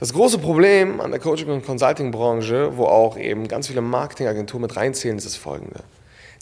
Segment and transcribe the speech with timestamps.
[0.00, 4.74] Das große Problem an der Coaching- und Consulting-Branche, wo auch eben ganz viele Marketingagenturen mit
[4.74, 5.80] reinzählen, ist das folgende.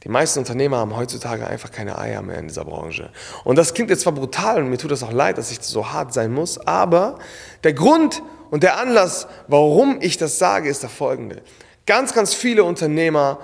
[0.04, 3.10] Die meisten Unternehmer haben heutzutage einfach keine Eier mehr in dieser Branche.
[3.42, 5.90] Und das klingt jetzt zwar brutal und mir tut das auch leid, dass ich so
[5.90, 7.18] hart sein muss, aber
[7.64, 11.42] der Grund und der Anlass, warum ich das sage, ist der folgende.
[11.84, 13.38] Ganz, ganz viele Unternehmer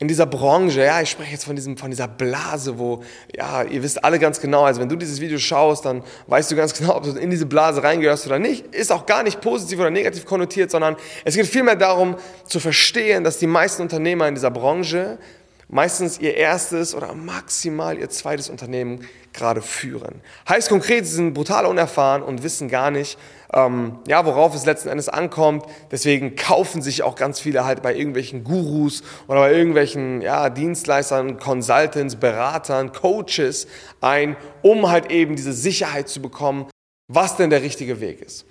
[0.00, 3.02] in dieser Branche, ja, ich spreche jetzt von, diesem, von dieser Blase, wo,
[3.34, 6.56] ja, ihr wisst alle ganz genau, also wenn du dieses Video schaust, dann weißt du
[6.56, 8.72] ganz genau, ob du in diese Blase reingehörst oder nicht.
[8.74, 13.24] Ist auch gar nicht positiv oder negativ konnotiert, sondern es geht vielmehr darum zu verstehen,
[13.24, 15.18] dass die meisten Unternehmer in dieser Branche
[15.68, 20.22] meistens ihr erstes oder maximal ihr zweites Unternehmen gerade führen.
[20.48, 23.18] Heißt konkret, sie sind brutal unerfahren und wissen gar nicht,
[23.54, 25.64] ähm, ja, worauf es letzten Endes ankommt.
[25.90, 31.38] Deswegen kaufen sich auch ganz viele halt bei irgendwelchen Gurus oder bei irgendwelchen ja, Dienstleistern,
[31.38, 33.66] Consultants, Beratern, Coaches
[34.00, 36.66] ein, um halt eben diese Sicherheit zu bekommen,
[37.08, 38.44] was denn der richtige Weg ist.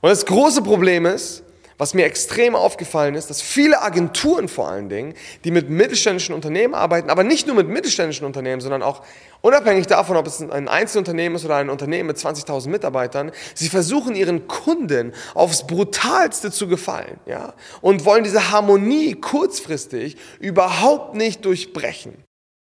[0.00, 1.42] Und das große Problem ist,
[1.78, 6.74] was mir extrem aufgefallen ist, dass viele Agenturen vor allen Dingen, die mit mittelständischen Unternehmen
[6.74, 9.02] arbeiten, aber nicht nur mit mittelständischen Unternehmen, sondern auch
[9.40, 14.14] unabhängig davon, ob es ein Einzelunternehmen ist oder ein Unternehmen mit 20.000 Mitarbeitern, sie versuchen
[14.14, 22.24] ihren Kunden aufs brutalste zu gefallen, ja, und wollen diese Harmonie kurzfristig überhaupt nicht durchbrechen.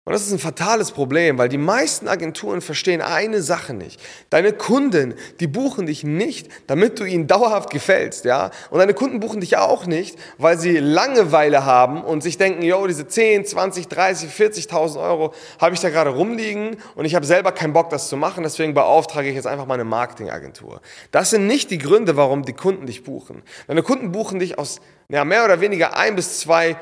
[0.08, 4.00] Und das ist ein fatales Problem, weil die meisten Agenturen verstehen eine Sache nicht.
[4.30, 8.52] Deine Kunden, die buchen dich nicht, damit du ihnen dauerhaft gefällst, ja?
[8.70, 12.86] Und deine Kunden buchen dich auch nicht, weil sie Langeweile haben und sich denken, yo,
[12.86, 17.52] diese 10, 20, 30, 40.000 Euro habe ich da gerade rumliegen und ich habe selber
[17.52, 20.81] keinen Bock, das zu machen, deswegen beauftrage ich jetzt einfach mal eine Marketingagentur.
[21.09, 23.42] Das sind nicht die Gründe, warum die Kunden dich buchen.
[23.66, 26.75] Deine Kunden buchen dich aus ja, mehr oder weniger ein bis zwei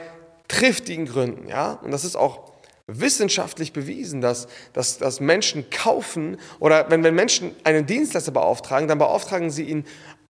[0.49, 1.79] triftigen Gründen, ja?
[1.83, 2.52] Und das ist auch
[2.87, 8.97] wissenschaftlich bewiesen, dass, dass, dass Menschen kaufen oder wenn, wenn Menschen einen Dienstleister beauftragen, dann
[8.97, 9.85] beauftragen sie ihn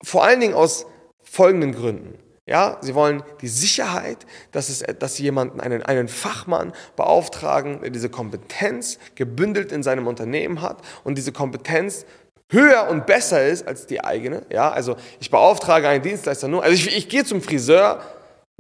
[0.03, 0.87] vor allen Dingen aus
[1.23, 2.19] folgenden Gründen.
[2.47, 7.91] Ja, sie wollen die Sicherheit, dass, es, dass sie jemanden, einen, einen Fachmann beauftragen, der
[7.91, 12.07] diese Kompetenz gebündelt in seinem Unternehmen hat und diese Kompetenz
[12.49, 14.45] höher und besser ist als die eigene.
[14.51, 18.03] Ja, also ich beauftrage einen Dienstleister nur, also ich, ich gehe zum Friseur,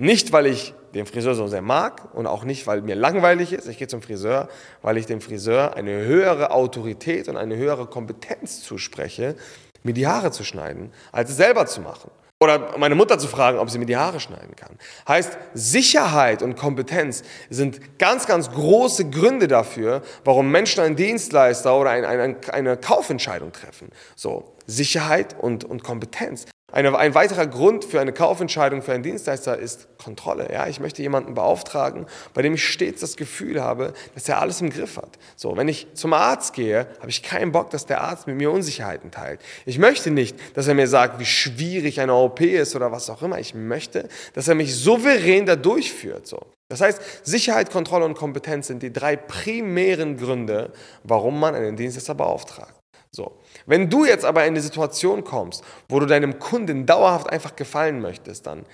[0.00, 3.68] nicht weil ich den Friseur so sehr mag und auch nicht, weil mir langweilig ist.
[3.68, 4.48] Ich gehe zum Friseur,
[4.82, 9.36] weil ich dem Friseur eine höhere Autorität und eine höhere Kompetenz zuspreche,
[9.82, 12.10] mir die Haare zu schneiden, als es selber zu machen.
[12.42, 14.78] Oder meine Mutter zu fragen, ob sie mir die Haare schneiden kann.
[15.06, 21.90] Heißt, Sicherheit und Kompetenz sind ganz, ganz große Gründe dafür, warum Menschen einen Dienstleister oder
[21.90, 23.90] ein, ein, eine Kaufentscheidung treffen.
[24.16, 26.46] So, Sicherheit und, und Kompetenz.
[26.72, 30.48] Ein weiterer Grund für eine Kaufentscheidung für einen Dienstleister ist Kontrolle.
[30.52, 34.60] Ja, ich möchte jemanden beauftragen, bei dem ich stets das Gefühl habe, dass er alles
[34.60, 35.18] im Griff hat.
[35.36, 38.50] So, wenn ich zum Arzt gehe, habe ich keinen Bock, dass der Arzt mit mir
[38.50, 39.40] Unsicherheiten teilt.
[39.66, 43.22] Ich möchte nicht, dass er mir sagt, wie schwierig eine OP ist oder was auch
[43.22, 43.38] immer.
[43.38, 46.26] Ich möchte, dass er mich souverän da durchführt.
[46.26, 46.40] So.
[46.68, 50.72] Das heißt, Sicherheit, Kontrolle und Kompetenz sind die drei primären Gründe,
[51.02, 52.79] warum man einen Dienstleister beauftragt.
[53.12, 53.40] So.
[53.66, 58.00] Wenn du jetzt aber in die Situation kommst, wo du deinem Kunden dauerhaft einfach gefallen
[58.00, 58.64] möchtest, dann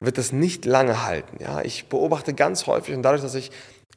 [0.00, 1.38] wird das nicht lange halten.
[1.40, 1.62] Ja?
[1.62, 3.50] Ich beobachte ganz häufig und dadurch, dass ich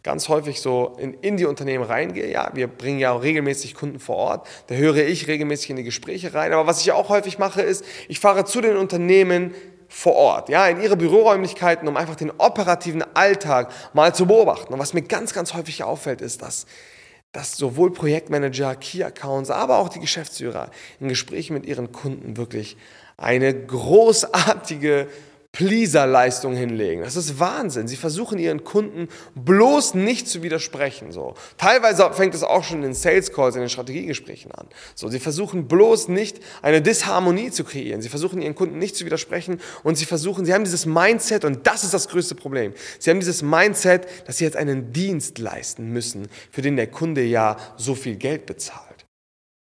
[0.03, 3.99] ganz häufig so in, in die Unternehmen reingehe, ja, wir bringen ja auch regelmäßig Kunden
[3.99, 6.53] vor Ort, da höre ich regelmäßig in die Gespräche rein.
[6.53, 9.53] Aber was ich auch häufig mache, ist, ich fahre zu den Unternehmen
[9.87, 14.73] vor Ort, ja, in ihre Büroräumlichkeiten, um einfach den operativen Alltag mal zu beobachten.
[14.73, 16.65] Und was mir ganz, ganz häufig auffällt, ist, dass
[17.31, 20.69] dass sowohl Projektmanager, Key-Accounts, aber auch die Geschäftsführer
[20.99, 22.77] in Gesprächen mit ihren Kunden wirklich
[23.17, 25.07] eine großartige
[25.53, 27.03] Pleaser-Leistung hinlegen.
[27.03, 27.87] Das ist Wahnsinn.
[27.87, 31.11] Sie versuchen ihren Kunden bloß nicht zu widersprechen.
[31.11, 31.35] So.
[31.57, 34.67] Teilweise fängt es auch schon in den Sales Calls, in den Strategiegesprächen an.
[34.95, 38.01] So, sie versuchen bloß nicht eine Disharmonie zu kreieren.
[38.01, 41.67] Sie versuchen ihren Kunden nicht zu widersprechen und sie versuchen, sie haben dieses Mindset und
[41.67, 42.73] das ist das größte Problem.
[42.97, 47.23] Sie haben dieses Mindset, dass sie jetzt einen Dienst leisten müssen, für den der Kunde
[47.23, 49.05] ja so viel Geld bezahlt.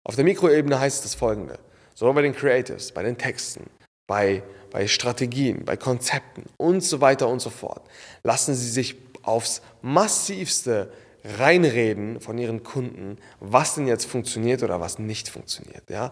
[0.03, 1.59] Auf der Mikroebene heißt es das folgende.
[1.93, 3.69] So bei den Creatives, bei den Texten,
[4.07, 4.43] bei
[4.75, 7.87] bei Strategien, bei Konzepten und so weiter und so fort.
[8.23, 10.91] Lassen Sie sich aufs massivste
[11.23, 15.89] reinreden von Ihren Kunden, was denn jetzt funktioniert oder was nicht funktioniert.
[15.89, 16.11] Ja?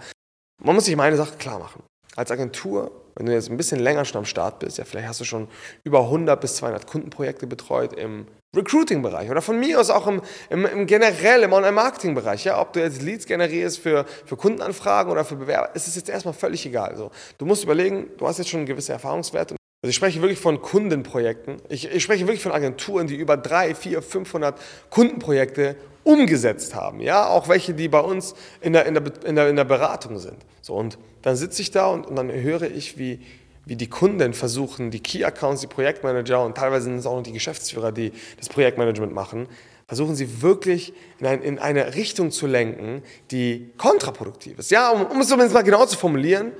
[0.63, 1.83] Man muss sich mal eine Sache klar machen.
[2.15, 5.19] Als Agentur, wenn du jetzt ein bisschen länger schon am Start bist, ja, vielleicht hast
[5.19, 5.50] du schon
[5.83, 10.65] über 100 bis 200 Kundenprojekte betreut im Recruiting-Bereich oder von mir aus auch im, im,
[10.65, 12.45] im generell im Online-Marketing-Bereich.
[12.45, 16.09] Ja, ob du jetzt Leads generierst für, für Kundenanfragen oder für Bewerber, ist es jetzt
[16.09, 16.89] erstmal völlig egal.
[16.89, 19.55] Also, du musst überlegen, du hast jetzt schon gewisse Erfahrungswerte.
[19.83, 21.57] Also ich spreche wirklich von Kundenprojekten.
[21.67, 24.57] Ich, ich spreche wirklich von Agenturen, die über 3, 4, 500
[24.89, 27.01] Kundenprojekte umgesetzt haben.
[27.01, 30.19] Ja, auch welche, die bei uns in der, in der, in der, in der Beratung
[30.19, 30.38] sind.
[30.61, 33.19] So, und dann sitze ich da und, und dann höre ich, wie,
[33.65, 37.31] wie die Kunden versuchen, die Key-Accounts, die Projektmanager und teilweise sind es auch noch die
[37.31, 39.48] Geschäftsführer, die das Projektmanagement machen,
[39.88, 44.71] versuchen sie wirklich in, ein, in eine Richtung zu lenken, die kontraproduktiv ist.
[44.71, 46.51] Ja, um, um es zumindest mal genau zu formulieren,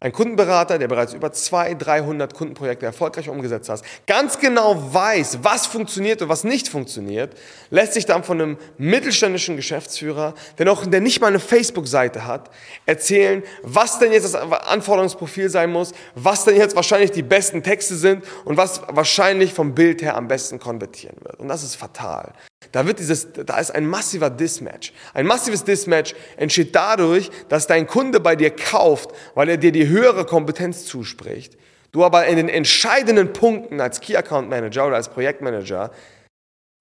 [0.00, 5.66] ein Kundenberater, der bereits über 200, 300 Kundenprojekte erfolgreich umgesetzt hat, ganz genau weiß, was
[5.66, 7.36] funktioniert und was nicht funktioniert,
[7.70, 12.50] lässt sich dann von einem mittelständischen Geschäftsführer, der, noch, der nicht mal eine Facebook-Seite hat,
[12.86, 17.96] erzählen, was denn jetzt das Anforderungsprofil sein muss, was denn jetzt wahrscheinlich die besten Texte
[17.96, 21.40] sind und was wahrscheinlich vom Bild her am besten konvertieren wird.
[21.40, 22.32] Und das ist fatal.
[22.72, 24.92] Da, wird dieses, da ist ein massiver Dismatch.
[25.14, 29.88] Ein massives Dismatch entsteht dadurch, dass dein Kunde bei dir kauft, weil er dir die
[29.88, 31.56] höhere Kompetenz zuspricht.
[31.92, 35.90] Du aber in den entscheidenden Punkten als Key Account Manager oder als Projektmanager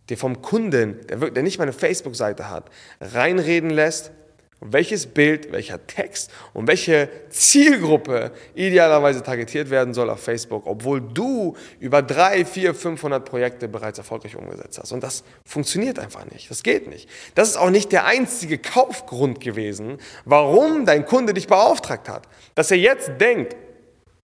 [0.09, 2.69] dir vom Kunden, der, der nicht mal eine Facebook-Seite hat,
[2.99, 4.11] reinreden lässt,
[4.59, 11.55] welches Bild, welcher Text und welche Zielgruppe idealerweise targetiert werden soll auf Facebook, obwohl du
[11.79, 14.91] über drei, vier, 500 Projekte bereits erfolgreich umgesetzt hast.
[14.91, 16.49] Und das funktioniert einfach nicht.
[16.49, 17.07] Das geht nicht.
[17.35, 22.27] Das ist auch nicht der einzige Kaufgrund gewesen, warum dein Kunde dich beauftragt hat.
[22.55, 23.55] Dass er jetzt denkt,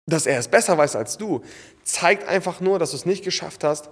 [0.07, 1.43] dass er es besser weiß als du,
[1.83, 3.91] zeigt einfach nur, dass du es nicht geschafft hast,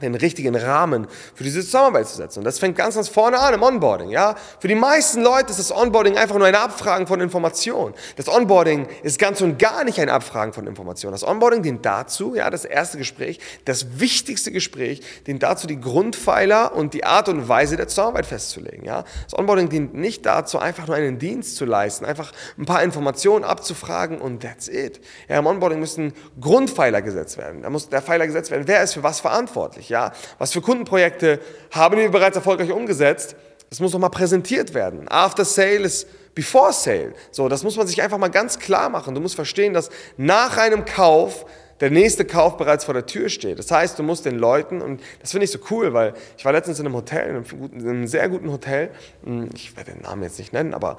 [0.00, 2.40] den richtigen Rahmen für diese Zusammenarbeit zu setzen.
[2.40, 4.10] Und das fängt ganz, ganz vorne an im Onboarding.
[4.10, 4.36] Ja?
[4.60, 7.94] Für die meisten Leute ist das Onboarding einfach nur ein Abfragen von Informationen.
[8.16, 11.12] Das Onboarding ist ganz und gar nicht ein Abfragen von Informationen.
[11.12, 16.74] Das Onboarding dient dazu, ja, das erste Gespräch, das wichtigste Gespräch, dient dazu, die Grundpfeiler
[16.74, 18.84] und die Art und Weise der Zusammenarbeit festzulegen.
[18.84, 19.04] Ja?
[19.24, 23.44] Das Onboarding dient nicht dazu, einfach nur einen Dienst zu leisten, einfach ein paar Informationen
[23.44, 25.00] abzufragen und that's it.
[25.28, 27.62] Ja, Im Onboarding müssen Grundpfeiler gesetzt werden.
[27.62, 29.90] Da muss der Pfeiler gesetzt werden, wer ist für was verantwortlich verantwortlich?
[29.90, 31.40] Ja, was für Kundenprojekte
[31.70, 33.36] haben wir bereits erfolgreich umgesetzt?
[33.70, 35.08] Das muss nochmal präsentiert werden.
[35.08, 37.14] After Sale ist Before Sale.
[37.30, 39.14] So, das muss man sich einfach mal ganz klar machen.
[39.14, 41.44] Du musst verstehen, dass nach einem Kauf
[41.80, 43.58] der nächste Kauf bereits vor der Tür steht.
[43.58, 46.52] Das heißt, du musst den Leuten, und das finde ich so cool, weil ich war
[46.52, 48.90] letztens in einem Hotel, in einem, in einem sehr guten Hotel,
[49.22, 50.98] hm, ich werde den Namen jetzt nicht nennen, aber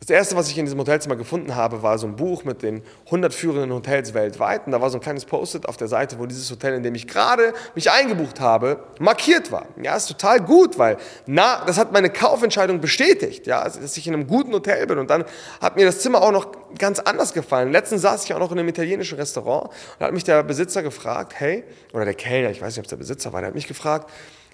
[0.00, 2.82] das erste, was ich in diesem Hotelzimmer gefunden habe, war so ein Buch mit den
[3.06, 4.64] 100 führenden Hotels weltweit.
[4.64, 6.94] Und da war so ein kleines Post-it auf der Seite, wo dieses Hotel, in dem
[6.94, 9.66] ich gerade mich eingebucht habe, markiert war.
[9.82, 14.14] Ja, ist total gut, weil na, das hat meine Kaufentscheidung bestätigt, ja, dass ich in
[14.14, 14.98] einem guten Hotel bin.
[14.98, 15.24] Und dann
[15.60, 17.72] hat mir das Zimmer auch noch ganz anders gefallen.
[17.72, 21.34] Letztens saß ich auch noch in einem italienischen Restaurant und hat mich der Besitzer gefragt,
[21.36, 23.66] hey, oder der Kellner, ich weiß nicht, ob es der Besitzer war, der hat mich
[23.66, 24.08] gefragt,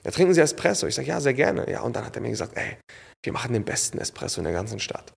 [0.05, 0.87] ja, trinken Sie Espresso?
[0.87, 1.71] Ich sage, ja, sehr gerne.
[1.71, 2.79] Ja, und dann hat er mir gesagt, ey,
[3.23, 5.13] wir machen den besten Espresso in der ganzen Stadt.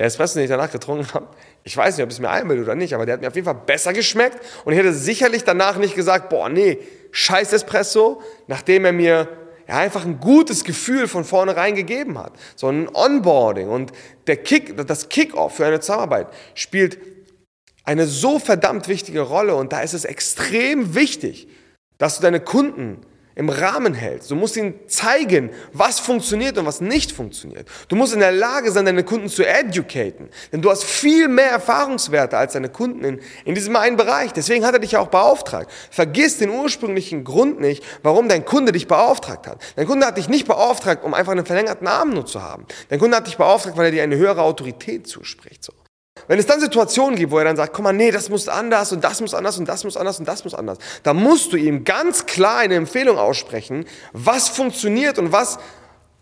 [0.00, 1.28] Der Espresso, den ich danach getrunken habe,
[1.62, 3.44] ich weiß nicht, ob es mir einbildet oder nicht, aber der hat mir auf jeden
[3.44, 6.78] Fall besser geschmeckt und ich hätte sicherlich danach nicht gesagt, boah, nee,
[7.10, 9.28] scheiß Espresso, nachdem er mir
[9.68, 12.32] ja, einfach ein gutes Gefühl von vornherein gegeben hat.
[12.56, 13.92] So ein Onboarding und
[14.26, 16.96] der Kick, das Kick-Off für eine Zusammenarbeit spielt
[17.84, 21.46] eine so verdammt wichtige Rolle und da ist es extrem wichtig,
[21.98, 23.02] dass du deine Kunden
[23.34, 24.30] im Rahmen hältst.
[24.30, 27.68] Du musst ihnen zeigen, was funktioniert und was nicht funktioniert.
[27.88, 30.28] Du musst in der Lage sein, deine Kunden zu educaten.
[30.52, 34.32] Denn du hast viel mehr Erfahrungswerte als deine Kunden in, in diesem einen Bereich.
[34.32, 35.70] Deswegen hat er dich ja auch beauftragt.
[35.90, 39.62] Vergiss den ursprünglichen Grund nicht, warum dein Kunde dich beauftragt hat.
[39.76, 42.66] Dein Kunde hat dich nicht beauftragt, um einfach einen verlängerten Arm nur zu haben.
[42.88, 45.64] Dein Kunde hat dich beauftragt, weil er dir eine höhere Autorität zuspricht.
[45.64, 45.72] So.
[46.30, 48.92] Wenn es dann Situationen gibt, wo er dann sagt, guck mal, nee, das muss anders
[48.92, 51.56] und das muss anders und das muss anders und das muss anders, dann musst du
[51.56, 55.58] ihm ganz klar eine Empfehlung aussprechen, was funktioniert und was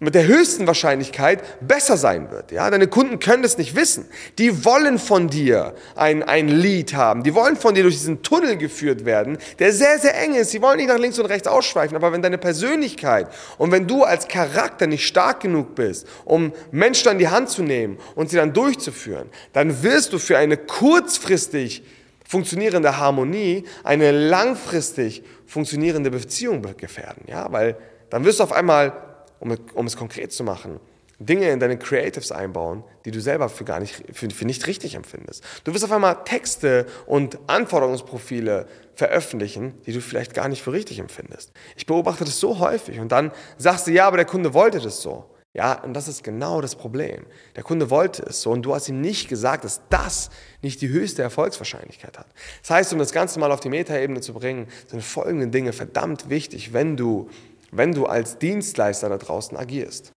[0.01, 2.53] mit der höchsten Wahrscheinlichkeit besser sein wird.
[2.53, 4.07] Ja, deine Kunden können das nicht wissen.
[4.39, 7.25] Die wollen von dir ein, ein Lied haben.
[7.25, 10.53] Die wollen von dir durch diesen Tunnel geführt werden, der sehr, sehr eng ist.
[10.53, 11.97] Sie wollen nicht nach links und rechts ausschweifen.
[11.97, 13.29] Aber wenn deine Persönlichkeit
[13.59, 17.65] und wenn du als Charakter nicht stark genug bist, um Menschen an die Hand zu
[17.65, 21.83] nehmen und sie dann durchzuführen, dann wirst du für eine kurzfristig
[22.25, 27.25] funktionierende Harmonie eine langfristig funktionierende Beziehung gefährden.
[27.27, 27.77] Ja, weil
[28.11, 28.93] dann wirst du auf einmal
[29.41, 30.81] um, um es konkret zu machen,
[31.21, 34.95] Dinge in deine Creatives einbauen, die du selber für, gar nicht, für, für nicht richtig
[34.95, 35.43] empfindest.
[35.65, 41.01] Du wirst auf einmal Texte und Anforderungsprofile veröffentlichen, die du vielleicht gar nicht für richtig
[41.01, 41.53] empfindest.
[41.77, 45.03] Ich beobachte das so häufig und dann sagst du, ja, aber der Kunde wollte das
[45.03, 45.25] so.
[45.55, 47.27] Ja, und das ist genau das Problem.
[47.57, 50.31] Der Kunde wollte es so und du hast ihm nicht gesagt, dass das
[50.63, 52.27] nicht die höchste Erfolgswahrscheinlichkeit hat.
[52.61, 56.29] Das heißt, um das Ganze mal auf die Metaebene zu bringen, sind folgende Dinge verdammt
[56.29, 57.29] wichtig, wenn du
[57.71, 60.13] wenn du als Dienstleister da draußen agierst.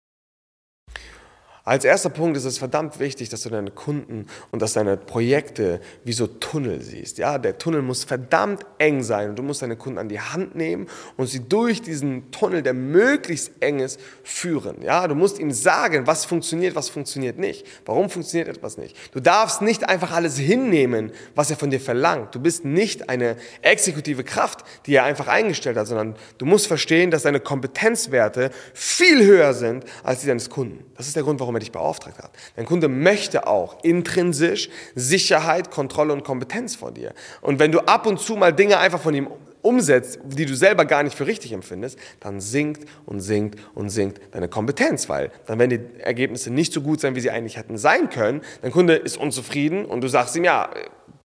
[1.63, 5.79] Als erster Punkt ist es verdammt wichtig, dass du deine Kunden und dass deine Projekte
[6.03, 7.19] wie so Tunnel siehst.
[7.19, 10.55] Ja, der Tunnel muss verdammt eng sein und du musst deine Kunden an die Hand
[10.55, 10.87] nehmen
[11.17, 14.81] und sie durch diesen Tunnel, der möglichst eng ist, führen.
[14.81, 17.67] Ja, du musst ihm sagen, was funktioniert, was funktioniert nicht.
[17.85, 18.97] Warum funktioniert etwas nicht?
[19.13, 22.33] Du darfst nicht einfach alles hinnehmen, was er von dir verlangt.
[22.33, 27.11] Du bist nicht eine exekutive Kraft, die er einfach eingestellt hat, sondern du musst verstehen,
[27.11, 30.83] dass deine Kompetenzwerte viel höher sind als die deines Kunden.
[30.97, 32.31] Das ist der Grund, warum warum er dich beauftragt hat.
[32.55, 37.13] Dein Kunde möchte auch intrinsisch Sicherheit, Kontrolle und Kompetenz von dir.
[37.41, 39.27] Und wenn du ab und zu mal Dinge einfach von ihm
[39.61, 44.19] umsetzt, die du selber gar nicht für richtig empfindest, dann sinkt und sinkt und sinkt
[44.33, 47.77] deine Kompetenz, weil dann werden die Ergebnisse nicht so gut sein, wie sie eigentlich hätten
[47.77, 48.41] sein können.
[48.61, 50.69] Dein Kunde ist unzufrieden und du sagst ihm, ja,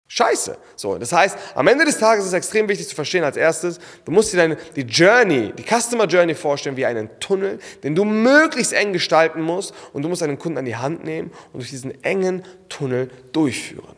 [0.07, 0.57] Scheiße.
[0.75, 3.79] So, das heißt, am Ende des Tages ist es extrem wichtig zu verstehen als erstes,
[4.05, 8.05] du musst dir deine, die Journey, die Customer Journey vorstellen wie einen Tunnel, den du
[8.05, 11.71] möglichst eng gestalten musst und du musst deinen Kunden an die Hand nehmen und durch
[11.71, 13.95] diesen engen Tunnel durchführen.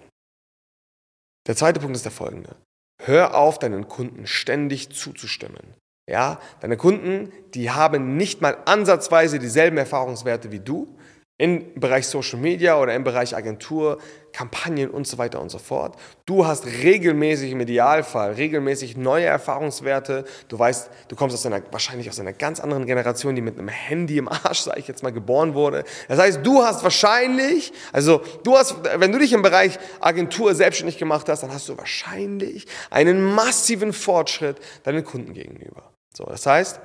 [1.47, 2.55] Der zweite Punkt ist der folgende.
[3.03, 5.75] Hör auf, deinen Kunden ständig zuzustimmen.
[6.09, 10.97] Ja, deine Kunden, die haben nicht mal ansatzweise dieselben Erfahrungswerte wie du
[11.39, 13.99] im Bereich Social Media oder im Bereich Agentur,
[14.33, 15.95] Kampagnen und so weiter und so fort.
[16.25, 20.25] Du hast regelmäßig im Idealfall regelmäßig neue Erfahrungswerte.
[20.47, 23.67] Du weißt, du kommst aus einer wahrscheinlich aus einer ganz anderen Generation, die mit einem
[23.67, 25.83] Handy im Arsch, sage ich jetzt mal, geboren wurde.
[26.07, 30.97] Das heißt, du hast wahrscheinlich, also du hast, wenn du dich im Bereich Agentur selbstständig
[30.97, 35.91] gemacht hast, dann hast du wahrscheinlich einen massiven Fortschritt deinen Kunden gegenüber.
[36.13, 36.79] So, das heißt,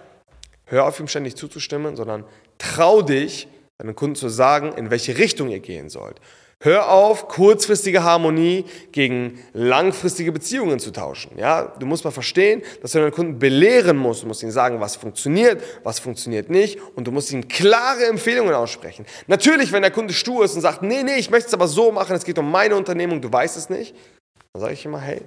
[0.66, 2.24] hör auf ihm ständig zuzustimmen, sondern
[2.58, 3.48] trau dich
[3.82, 6.20] deinen Kunden zu sagen, in welche Richtung ihr gehen sollt.
[6.64, 11.36] Hör auf, kurzfristige Harmonie gegen langfristige Beziehungen zu tauschen.
[11.36, 14.22] Ja, du musst mal verstehen, dass du deinen Kunden belehren musst.
[14.22, 16.78] Du musst ihnen sagen, was funktioniert, was funktioniert nicht.
[16.94, 19.06] Und du musst ihnen klare Empfehlungen aussprechen.
[19.26, 21.90] Natürlich, wenn der Kunde stur ist und sagt, nee, nee, ich möchte es aber so
[21.90, 23.96] machen, es geht um meine Unternehmung, du weißt es nicht.
[24.52, 25.22] Dann sage ich immer, hey,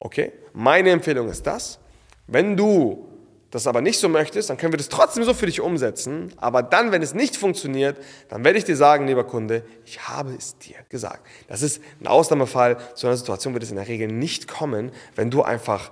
[0.00, 1.78] okay, meine Empfehlung ist das.
[2.26, 3.09] Wenn du
[3.50, 6.32] das aber nicht so möchtest, dann können wir das trotzdem so für dich umsetzen.
[6.36, 7.96] Aber dann, wenn es nicht funktioniert,
[8.28, 11.26] dann werde ich dir sagen, lieber Kunde, ich habe es dir gesagt.
[11.48, 12.78] Das ist ein Ausnahmefall.
[12.94, 15.90] Zu einer Situation wird es in der Regel nicht kommen, wenn du einfach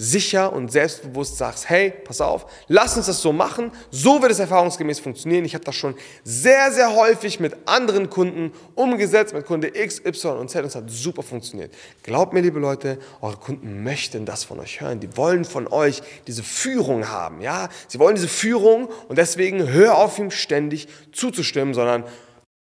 [0.00, 4.38] sicher und selbstbewusst sagst, hey, pass auf, lass uns das so machen, so wird es
[4.38, 5.44] erfahrungsgemäß funktionieren.
[5.44, 10.38] Ich habe das schon sehr, sehr häufig mit anderen Kunden umgesetzt, mit Kunde X, Y
[10.38, 11.74] und Z und es hat super funktioniert.
[12.02, 15.00] Glaubt mir, liebe Leute, eure Kunden möchten das von euch hören.
[15.00, 17.68] Die wollen von euch diese Führung haben, ja?
[17.86, 22.04] Sie wollen diese Führung und deswegen hör auf, ihm ständig zuzustimmen, sondern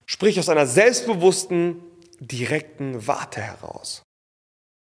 [0.06, 1.82] sprich aus einer selbstbewussten,
[2.18, 4.05] direkten Warte heraus.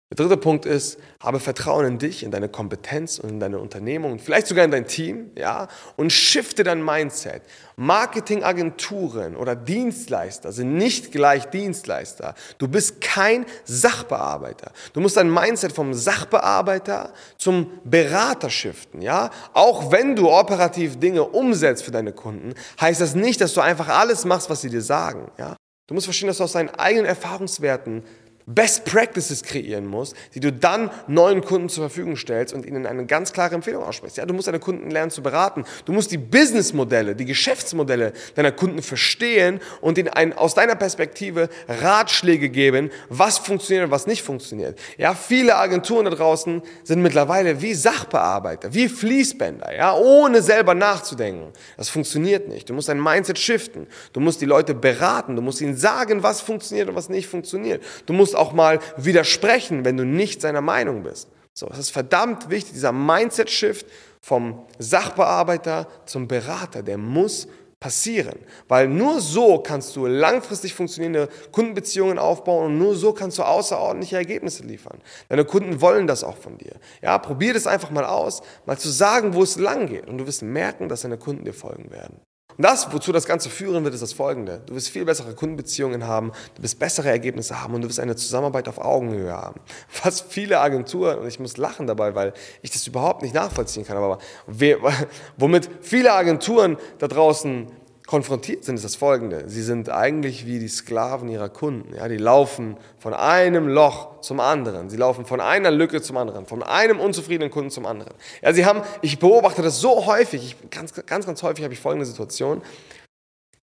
[0.09, 4.19] Der dritte Punkt ist, habe Vertrauen in dich, in deine Kompetenz und in deine Unternehmung
[4.19, 7.41] vielleicht sogar in dein Team, ja, und shifte dein Mindset.
[7.75, 12.35] Marketingagenturen oder Dienstleister sind nicht gleich Dienstleister.
[12.57, 14.71] Du bist kein Sachbearbeiter.
[14.93, 19.29] Du musst dein Mindset vom Sachbearbeiter zum Berater shiften, ja.
[19.51, 23.89] Auch wenn du operativ Dinge umsetzt für deine Kunden, heißt das nicht, dass du einfach
[23.89, 25.57] alles machst, was sie dir sagen, ja.
[25.87, 28.03] Du musst verstehen, dass du aus deinen eigenen Erfahrungswerten
[28.49, 33.05] Best Practices kreieren musst, die du dann neuen Kunden zur Verfügung stellst und ihnen eine
[33.05, 34.15] ganz klare Empfehlung aussprichst.
[34.15, 35.65] Ja, du musst deine Kunden lernen zu beraten.
[35.83, 41.49] Du musst die Businessmodelle, die Geschäftsmodelle deiner Kunden verstehen und ihnen ein, aus deiner Perspektive
[41.67, 44.79] Ratschläge geben, was funktioniert und was nicht funktioniert.
[44.97, 51.51] Ja, viele Agenturen da draußen sind mittlerweile wie Sachbearbeiter, wie Fließbänder, ja, ohne selber nachzudenken.
[51.75, 52.69] Das funktioniert nicht.
[52.69, 53.87] Du musst dein Mindset shiften.
[54.13, 55.35] Du musst die Leute beraten.
[55.35, 57.83] Du musst ihnen sagen, was funktioniert und was nicht funktioniert.
[58.05, 61.29] Du musst auch mal widersprechen, wenn du nicht seiner Meinung bist.
[61.53, 63.87] So, es ist verdammt wichtig, dieser Mindset-Shift
[64.21, 67.47] vom Sachbearbeiter zum Berater, der muss
[67.79, 68.39] passieren.
[68.67, 74.17] Weil nur so kannst du langfristig funktionierende Kundenbeziehungen aufbauen und nur so kannst du außerordentliche
[74.17, 74.99] Ergebnisse liefern.
[75.29, 76.73] Deine Kunden wollen das auch von dir.
[77.01, 80.27] Ja, probier das einfach mal aus, mal zu sagen, wo es lang geht und du
[80.27, 82.19] wirst merken, dass deine Kunden dir folgen werden.
[82.57, 84.61] Und das, wozu das Ganze führen wird, ist das folgende.
[84.65, 88.15] Du wirst viel bessere Kundenbeziehungen haben, du wirst bessere Ergebnisse haben und du wirst eine
[88.15, 89.59] Zusammenarbeit auf Augenhöhe haben.
[90.03, 92.33] Was viele Agenturen, und ich muss lachen dabei, weil
[92.63, 94.17] ich das überhaupt nicht nachvollziehen kann, aber
[95.37, 97.67] womit viele Agenturen da draußen
[98.07, 99.47] konfrontiert sind, ist das folgende.
[99.49, 101.93] Sie sind eigentlich wie die Sklaven ihrer Kunden.
[101.93, 104.89] Ja, die laufen von einem Loch zum anderen.
[104.89, 108.13] Sie laufen von einer Lücke zum anderen, von einem unzufriedenen Kunden zum anderen.
[108.41, 111.79] Ja, sie haben, ich beobachte das so häufig, ich, ganz, ganz, ganz häufig habe ich
[111.81, 112.61] folgende Situation.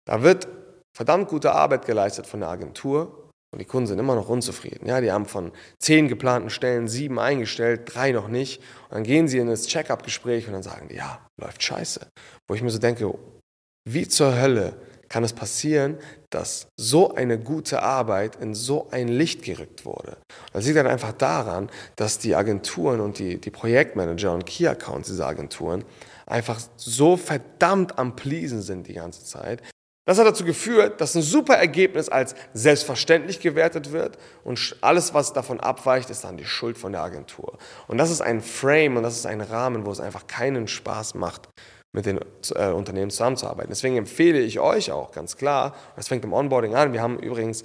[0.05, 0.47] Da wird
[0.95, 4.87] verdammt gute Arbeit geleistet von der Agentur und die Kunden sind immer noch unzufrieden.
[4.87, 8.61] Ja, die haben von zehn geplanten Stellen sieben eingestellt, drei noch nicht.
[8.89, 12.07] Und dann gehen sie in das Check-up-Gespräch und dann sagen die, ja, läuft scheiße.
[12.47, 13.11] Wo ich mir so denke,
[13.93, 14.73] wie zur Hölle
[15.09, 15.97] kann es passieren,
[16.29, 20.17] dass so eine gute Arbeit in so ein Licht gerückt wurde.
[20.51, 25.27] Das liegt dann einfach daran, dass die Agenturen und die, die Projektmanager und Key-Accounts dieser
[25.27, 25.85] Agenturen
[26.25, 29.63] einfach so verdammt am Pleasen sind die ganze Zeit,
[30.07, 35.33] das hat dazu geführt, dass ein super Ergebnis als selbstverständlich gewertet wird und alles, was
[35.33, 37.57] davon abweicht, ist dann die Schuld von der Agentur.
[37.87, 41.15] Und das ist ein Frame und das ist ein Rahmen, wo es einfach keinen Spaß
[41.15, 41.49] macht,
[41.93, 42.19] mit den
[42.55, 43.69] äh, Unternehmen zusammenzuarbeiten.
[43.69, 47.63] Deswegen empfehle ich euch auch ganz klar, das fängt im Onboarding an, wir haben übrigens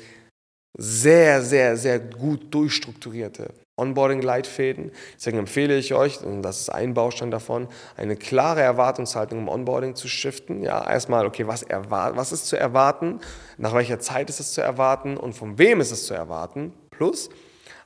[0.79, 4.93] sehr, sehr, sehr gut durchstrukturierte Onboarding-Leitfäden.
[5.17, 9.95] Deswegen empfehle ich euch, und das ist ein Baustein davon, eine klare Erwartungshaltung im Onboarding
[9.95, 10.63] zu shiften.
[10.63, 13.21] Ja, erstmal, okay, was, erwart was ist zu erwarten,
[13.59, 16.73] nach welcher Zeit ist es zu erwarten und von wem ist es zu erwarten.
[16.91, 17.31] Plus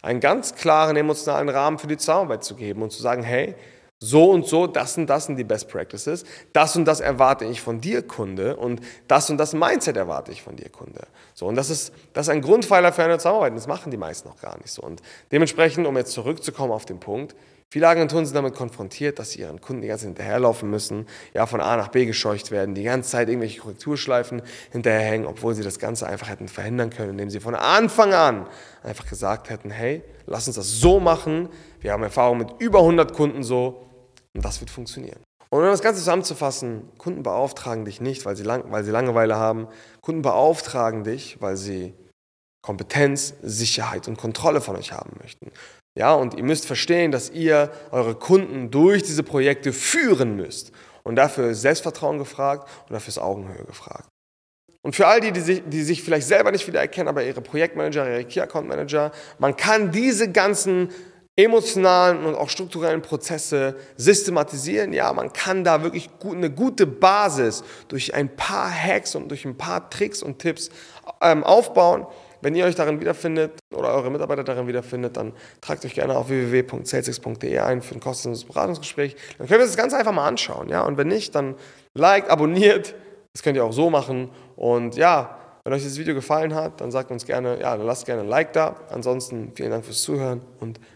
[0.02, 3.54] einen ganz klaren emotionalen Rahmen für die Zusammenarbeit zu geben und zu sagen, hey,
[3.98, 7.62] so und so, das und das sind die Best Practices, das und das erwarte ich
[7.62, 11.06] von dir, Kunde, und das und das Mindset erwarte ich von dir, Kunde.
[11.32, 14.28] So, und das ist, das ist ein Grundpfeiler für eine Zusammenarbeit, das machen die meisten
[14.28, 14.82] noch gar nicht so.
[14.82, 15.00] Und
[15.32, 17.34] dementsprechend, um jetzt zurückzukommen auf den Punkt,
[17.70, 21.46] viele Agenturen sind damit konfrontiert, dass sie ihren Kunden die ganze Zeit hinterherlaufen müssen, ja,
[21.46, 25.78] von A nach B gescheucht werden, die ganze Zeit irgendwelche Korrekturschleifen hinterherhängen, obwohl sie das
[25.78, 28.46] Ganze einfach hätten verhindern können, indem sie von Anfang an
[28.82, 31.48] einfach gesagt hätten, hey, lass uns das so machen,
[31.80, 33.85] wir haben Erfahrung mit über 100 Kunden so,
[34.36, 35.20] und das wird funktionieren.
[35.50, 39.36] Und um das Ganze zusammenzufassen, Kunden beauftragen dich nicht, weil sie, lang, weil sie Langeweile
[39.36, 39.68] haben.
[40.00, 41.94] Kunden beauftragen dich, weil sie
[42.62, 45.52] Kompetenz, Sicherheit und Kontrolle von euch haben möchten.
[45.96, 50.72] Ja, und ihr müsst verstehen, dass ihr eure Kunden durch diese Projekte führen müsst.
[51.04, 54.08] Und dafür ist Selbstvertrauen gefragt und dafür ist Augenhöhe gefragt.
[54.82, 58.08] Und für all die, die sich, die sich vielleicht selber nicht wiedererkennen, aber ihre Projektmanager,
[58.08, 60.90] ihre Key Account Manager, man kann diese ganzen
[61.36, 64.94] emotionalen und auch strukturellen Prozesse systematisieren.
[64.94, 69.56] Ja, man kann da wirklich eine gute Basis durch ein paar Hacks und durch ein
[69.56, 70.70] paar Tricks und Tipps
[71.20, 72.06] ähm, aufbauen.
[72.40, 76.28] Wenn ihr euch darin wiederfindet oder eure Mitarbeiter darin wiederfindet, dann tragt euch gerne auf
[76.28, 79.16] www.salesx.de ein für ein kostenloses Beratungsgespräch.
[79.38, 80.68] Dann könnt ihr das ganz einfach mal anschauen.
[80.68, 80.82] Ja?
[80.82, 81.54] Und wenn nicht, dann
[81.94, 82.94] liked, abonniert.
[83.34, 84.30] Das könnt ihr auch so machen.
[84.54, 88.06] Und ja, wenn euch das Video gefallen hat, dann sagt uns gerne, ja, dann lasst
[88.06, 88.76] gerne ein Like da.
[88.90, 90.78] Ansonsten vielen Dank fürs Zuhören und